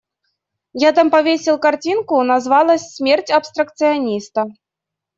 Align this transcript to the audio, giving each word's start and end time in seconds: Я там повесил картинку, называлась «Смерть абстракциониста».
Я 0.73 0.93
там 0.93 1.11
повесил 1.11 1.59
картинку, 1.59 2.23
называлась 2.23 2.95
«Смерть 2.95 3.29
абстракциониста». 3.29 4.45